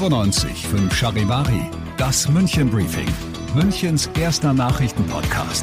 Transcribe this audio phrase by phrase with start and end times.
[0.00, 1.60] 95 5 Charivari,
[1.98, 3.06] das München Briefing,
[3.54, 5.62] Münchens erster Nachrichtenpodcast.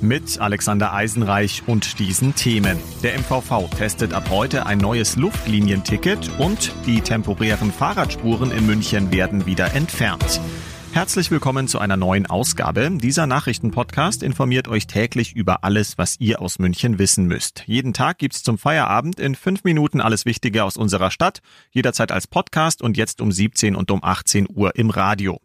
[0.00, 2.78] Mit Alexander Eisenreich und diesen Themen.
[3.02, 9.46] Der MVV testet ab heute ein neues Luftlinienticket und die temporären Fahrradspuren in München werden
[9.46, 10.40] wieder entfernt.
[10.94, 12.88] Herzlich willkommen zu einer neuen Ausgabe.
[12.88, 17.64] Dieser Nachrichtenpodcast informiert euch täglich über alles, was ihr aus München wissen müsst.
[17.66, 22.28] Jeden Tag gibt's zum Feierabend in fünf Minuten alles Wichtige aus unserer Stadt, jederzeit als
[22.28, 25.40] Podcast und jetzt um 17 und um 18 Uhr im Radio.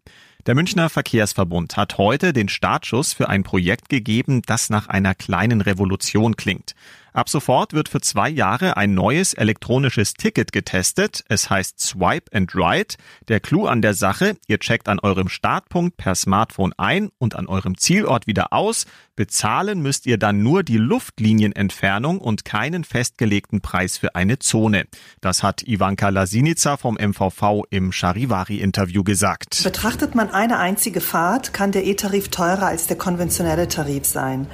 [0.46, 5.62] Der Münchner Verkehrsverbund hat heute den Startschuss für ein Projekt gegeben, das nach einer kleinen
[5.62, 6.76] Revolution klingt.
[7.14, 11.24] Ab sofort wird für zwei Jahre ein neues elektronisches Ticket getestet.
[11.28, 12.96] Es heißt Swipe and Ride.
[13.28, 17.48] Der Clou an der Sache, ihr checkt an eurem Startpunkt per Smartphone ein und an
[17.48, 18.86] eurem Zielort wieder aus.
[19.16, 24.86] Bezahlen müsst ihr dann nur die Luftlinienentfernung und keinen festgelegten Preis für eine Zone.
[25.20, 29.62] Das hat Ivanka Lasinica vom MVV im Charivari-Interview gesagt.
[29.64, 34.48] Betrachtet man eine einzige Fahrt, kann der E-Tarif teurer als der konventionelle Tarif sein.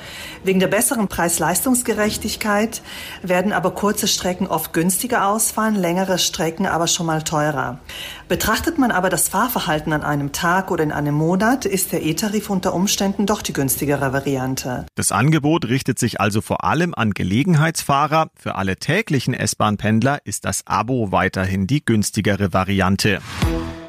[0.44, 2.45] Wegen der besseren Preis-Leistungsgerechtigkeit
[3.22, 7.80] werden aber kurze Strecken oft günstiger ausfallen, längere Strecken aber schon mal teurer.
[8.28, 12.50] Betrachtet man aber das Fahrverhalten an einem Tag oder in einem Monat, ist der E-Tarif
[12.50, 14.86] unter Umständen doch die günstigere Variante.
[14.96, 18.30] Das Angebot richtet sich also vor allem an Gelegenheitsfahrer.
[18.36, 23.20] Für alle täglichen S-Bahn-Pendler ist das Abo weiterhin die günstigere Variante.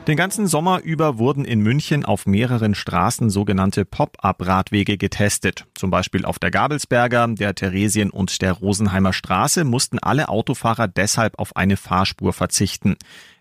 [0.06, 5.66] Den ganzen Sommer über wurden in München auf mehreren Straßen sogenannte Pop-up-Radwege getestet.
[5.74, 11.40] Zum Beispiel auf der Gabelsberger, der Theresien- und der Rosenheimer Straße mussten alle Autofahrer deshalb
[11.40, 12.94] auf eine Fahrspur verzichten.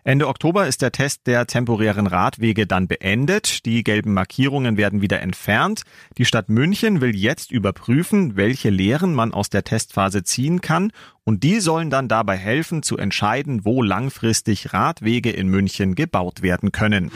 [0.06, 3.66] Ende Oktober ist der Test der temporären Radwege dann beendet.
[3.66, 5.82] Die gelben Markierungen werden wieder entfernt.
[6.16, 10.92] Die Stadt München will jetzt überprüfen, welche Lehren man aus der Testphase ziehen kann.
[11.24, 16.70] Und die sollen dann dabei helfen, zu entscheiden, wo langfristig Radwege in München gebaut werden
[16.70, 17.10] können.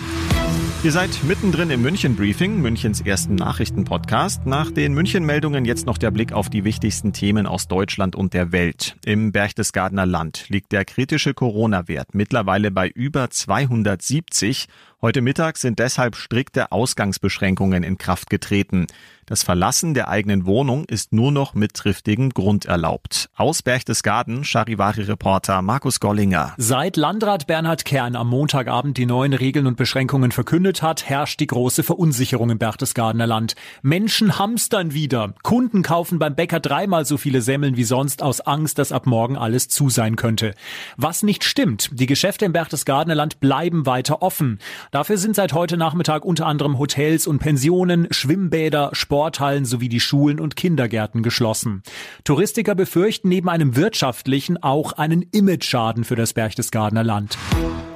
[0.82, 4.46] Ihr seid mittendrin im München Briefing, Münchens ersten Nachrichtenpodcast.
[4.46, 8.32] Nach den München Meldungen jetzt noch der Blick auf die wichtigsten Themen aus Deutschland und
[8.32, 8.96] der Welt.
[9.04, 14.68] Im Berchtesgadener Land liegt der kritische Corona-Wert mittlerweile bei über 270
[15.02, 18.86] Heute Mittag sind deshalb strikte Ausgangsbeschränkungen in Kraft getreten.
[19.24, 23.30] Das Verlassen der eigenen Wohnung ist nur noch mit triftigem Grund erlaubt.
[23.34, 26.52] Aus Berchtesgaden, Charivari-Reporter Markus Gollinger.
[26.58, 31.46] Seit Landrat Bernhard Kern am Montagabend die neuen Regeln und Beschränkungen verkündet hat, herrscht die
[31.46, 33.56] große Verunsicherung im Berchtesgadener Land.
[33.82, 35.34] Menschen hamstern wieder.
[35.42, 39.36] Kunden kaufen beim Bäcker dreimal so viele Semmeln wie sonst aus Angst, dass ab morgen
[39.36, 40.54] alles zu sein könnte.
[40.96, 44.58] Was nicht stimmt, die Geschäfte im Berchtesgadener Land bleiben weiter offen.
[44.90, 50.38] Dafür sind seit heute Nachmittag unter anderem Hotels und Pensionen, Schwimmbäder, Sporthallen sowie die Schulen
[50.38, 51.82] und Kindergärten geschlossen.
[52.24, 57.38] Touristiker befürchten neben einem wirtschaftlichen auch einen Imageschaden für das Berchtesgadener Land.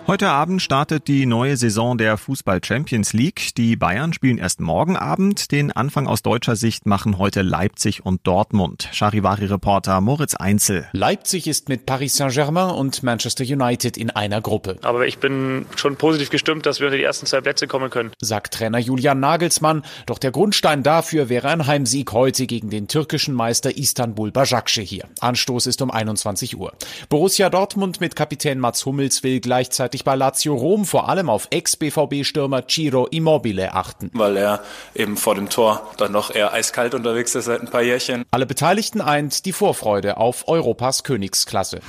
[0.07, 3.55] Heute Abend startet die neue Saison der Fußball Champions League.
[3.57, 5.51] Die Bayern spielen erst morgen Abend.
[5.51, 8.87] Den Anfang aus deutscher Sicht machen heute Leipzig und Dortmund.
[8.93, 10.87] Charivari-Reporter Moritz Einzel.
[10.93, 14.77] Leipzig ist mit Paris Saint-Germain und Manchester United in einer Gruppe.
[14.83, 18.11] Aber ich bin schon positiv gestimmt, dass wir unter die ersten zwei Plätze kommen können.
[18.21, 19.85] Sagt Trainer Julian Nagelsmann.
[20.05, 25.05] Doch der Grundstein dafür wäre ein Heimsieg heute gegen den türkischen Meister Istanbul Başakşehir hier.
[25.21, 26.75] Anstoß ist um 21 Uhr.
[27.09, 31.47] Borussia Dortmund mit Kapitän Mats Hummels will gleichzeitig gleichzeitig bei Lazio Rom vor allem auf
[31.51, 34.11] Ex-BVB-Stürmer Ciro Immobile achten.
[34.13, 34.61] Weil er
[34.95, 38.25] eben vor dem Tor dann noch eher eiskalt unterwegs ist seit ein paar Jährchen.
[38.31, 41.81] Alle Beteiligten eint die Vorfreude auf Europas Königsklasse.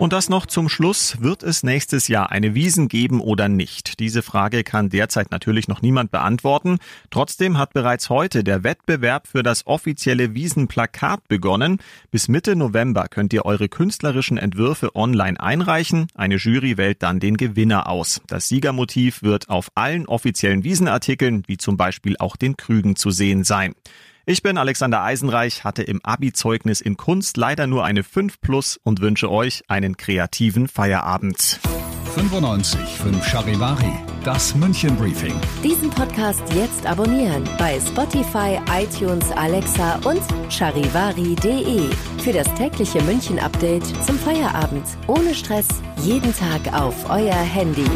[0.00, 1.22] Und das noch zum Schluss.
[1.22, 4.00] Wird es nächstes Jahr eine Wiesen geben oder nicht?
[4.00, 6.78] Diese Frage kann derzeit natürlich noch niemand beantworten.
[7.10, 11.78] Trotzdem hat bereits heute der Wettbewerb für das offizielle Wiesenplakat begonnen.
[12.10, 16.08] Bis Mitte November könnt ihr eure künstlerischen Entwürfe online einreichen.
[16.14, 18.20] Eine Jury wählt dann den Gewinner aus.
[18.26, 23.44] Das Siegermotiv wird auf allen offiziellen Wiesenartikeln, wie zum Beispiel auch den Krügen, zu sehen
[23.44, 23.74] sein.
[24.26, 29.02] Ich bin Alexander Eisenreich, hatte im Abi-Zeugnis in Kunst leider nur eine 5 plus und
[29.02, 31.60] wünsche euch einen kreativen Feierabend.
[32.14, 33.92] 95 5 Charivari,
[34.24, 35.34] das München Briefing.
[35.62, 41.90] Diesen Podcast jetzt abonnieren bei Spotify, iTunes, Alexa und charivari.de.
[42.22, 44.86] Für das tägliche München Update zum Feierabend.
[45.06, 45.68] Ohne Stress,
[46.02, 47.90] jeden Tag auf euer Handy.